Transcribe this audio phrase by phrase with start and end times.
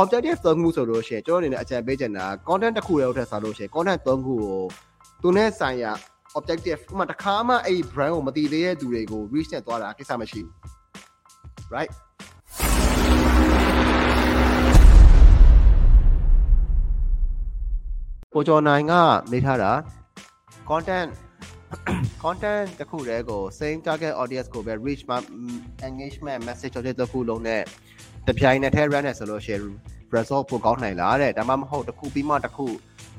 [0.00, 4.62] objective သုံးခုဆိုလို့ရှိရင်ကျွန်တော်အနေနဲ့အကြံပေးချင်တာ content တစ်ခုတည်းဟုတ်တဲ့ဆိုလို့ရှိရင် content သုံးခုကို
[5.22, 5.92] သူနဲ့ဆိုင်ရာ
[6.38, 10.54] objective ဥပမာတစ်ခါမှအဲ့ဒီ brand ကိုမတည်သေးတဲ့သူတွေကို reach နဲ့သွားတာကိစ္စမရှိဘူး
[11.74, 11.90] right
[18.34, 18.92] ကိုကျော်နိုင်က
[19.30, 19.72] မေးထားတာ
[20.68, 21.08] content
[22.22, 25.02] content တစ်ခုတည်းကို same target audience ကိုပဲ reach
[25.88, 27.62] engagement message တစ်ခုလုံးနဲ့
[28.28, 29.62] တပြိုင်နက်တည်း run နေဆိုလို့ရှိရင်
[30.14, 32.66] result ပိုကောင်းနိုင်လားတဲ့ဒါမှမဟုတ်တစ်ခုပြီးမှတစ်ခု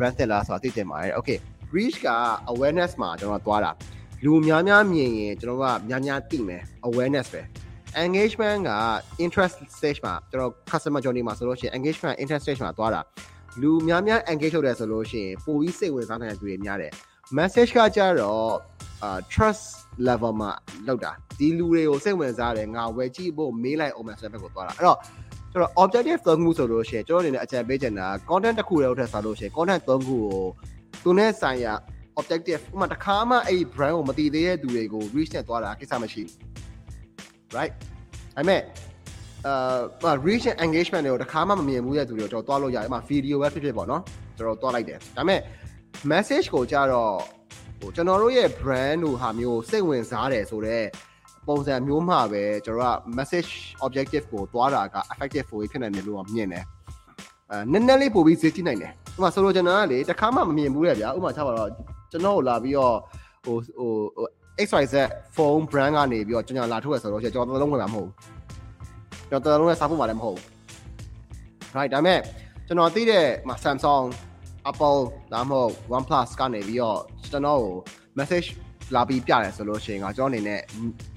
[0.00, 1.38] run တက်လားဆိုတာသိချင်ပါတယ် okay
[1.76, 2.08] reach က
[2.52, 3.70] awareness မှာကျွန်တော်သွားတာ
[4.24, 7.42] လူများများမြင်ရင်ကျွန်တော်ကများများသိမယ် awareness ပဲ
[8.04, 8.72] engagement က
[9.24, 13.00] interest stage မှာကျွန်တော် customer journey မှာဆိုလို့ရှိရင် engagement interest stage မှာသွားတာ
[13.62, 16.92] လူများများ engage လုပ်တယ်ဆိုလို့ရှိရင်ပိုပြီးစိတ်ဝင်စားနိုင်တဲ့သူတွေများတယ်
[17.36, 18.52] message ကကြတော့
[19.02, 19.64] အာ trust
[20.08, 20.50] level မှာ
[20.86, 24.98] လောက်တာဒီလူတွေကိုစိတ်ဝင်စားတယ်ငါဝယ်ကြည့်ဖို့မေးလိုက်အောင်မယ်ဆိုတဲ့ဘက်ကိုသွားတာအဲ့တော့
[25.52, 30.44] ကျွန်တော် objective သုံးခုဆိုလို့ရှိရင်ကျွန်တော်အနေနဲ့အကြံပေးချင်တာ content တစ်ခုတည်းဟုတ်တဲ့ဆိုလို့ရှိရင် content သုံးခုကို
[31.04, 31.72] သူနဲ့ဆိုင်ရာ
[32.20, 36.34] objective ဥပမာတစ်ခါမှအဲ့ဒီ brand ကိုမတည်သေးတဲ့သူတွေကို reach နဲ့သွားတာကိစ္စမရှိဘူး
[37.56, 37.72] right
[38.36, 38.60] အဲ့မဲ့
[39.46, 44.02] အာ reach and engagement တွေကိုတစ်ခါမှမမြင်ဘူးတဲ့သူတွေကိုကျွန်တော်တွားလို့ရတယ်အဲ့မှာ video ပဲဖြစ်ဖြစ်ပေါ့နော်
[44.36, 45.40] ကျွန်တော်တွားလိုက်တယ်ဒါပေမဲ့
[46.06, 47.14] message ကိုကြတော့
[47.80, 50.86] ဟိုကျွန်တော်တို့ရဲ့ brand တို့ဟာမျိုးစိတ်ဝင်စားတယ်ဆိုတော့
[51.48, 53.50] ပုံစံမျိုးမှပဲကျွန်တော်က message
[53.86, 56.64] objective ကိုတွားတာက effective ဖြစ်နိုင်တယ်လို့မြင်တယ်
[57.50, 61.68] အဲနည်းနည်းလေးပို့ပြီးဈေးကြည့်နိုင်တယ်ဥပမာဆိုလိုချင်တာကလေတစ်ခါမှမမြင်ဘူးလေဗျာဥပမာချပါတော့
[62.10, 62.96] ကျွန်တော်လာပြီးတော့
[63.44, 63.92] ဟိုဟို
[64.66, 64.94] XYZ
[65.36, 68.12] phone brand ကနေပြီးတော့ကျွန်တော်လာထုတ်ရဆိုတော့ကျွန်တော်တလုံးဝင်မှာမဟုတ်ဘူး
[69.30, 70.44] ကျွန်တော်တလုံးနဲ့စားဖို့မှလည်းမဟုတ်ဘူး
[71.76, 72.20] right ဒါပေမဲ့
[72.66, 73.26] ကျွန်တော်သိတဲ့
[73.64, 74.04] Samsung
[74.70, 75.00] Apple
[75.32, 77.74] ဒါမှမဟုတ် OnePlus ကနေပြီးတော့ကျွန်တော်ကို
[78.18, 78.48] message
[78.94, 80.60] လာပြီးပြတယ်ဆိုလို့ရှိရင်ကကျွန်တော်အနေနဲ့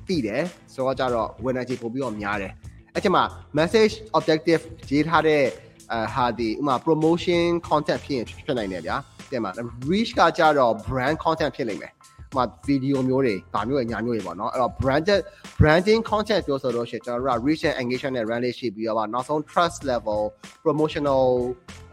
[0.07, 2.53] သိတယ်ဆိုတော့ကြတော့ winner ကြီးပို့ပြီးတော့များတယ်
[2.93, 3.23] အဲ့ချိန်မှာ
[3.59, 5.43] message objective ရေးထားတဲ့
[5.91, 8.95] အဲဟာဒီဥမာ promotion content ဖြစ်ရင်ဖြစ်နိုင်တယ်ဗျာ
[9.31, 9.51] တဲ့မှာ
[9.89, 11.93] reach ကကြတော့ brand content ဖြစ်နိုင်မယ်
[12.31, 15.21] ဥမာ video မျိုးတွေဒါမျိုးတွေညာမျိုးတွေပေါ့နော်အဲ့တော့ branded
[15.59, 20.21] branding content ပြောဆိုတော့ရှင်ကျွန်တော်တို့က reach and engagement နဲ့ run လေးရှိပြီးတော့နောက်ဆုံး trust level
[20.63, 21.25] promotional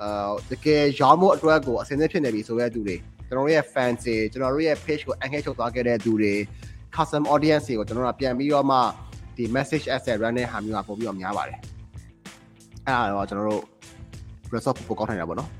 [0.03, 6.35] အာတကယ်ရောင်းမှုအတွက်ကိုအစင်းသင်းဖြစ်နေပြီဆိုတဲ့သူတွေကျွန်တော်တို့ရဲ့ fans တွေကျွန်တော်တို့ရဲ့ page ကို engage လုပ်သွားခဲ့တဲ့သူတွေ
[6.97, 8.79] custom audience တွေကိုကျွန်တော်တို့ကပြန်ပြီးတော့မှ
[9.37, 11.59] ဒီ message asset run တဲ့ဟာမျိုးကပို့ပြီးတော့များပါတယ်
[12.87, 13.63] အဲ့ဒါတော့ကျွန်တော်တို့
[14.55, 15.51] result ပိုကောင်းနိုင်တာပေါ့နော်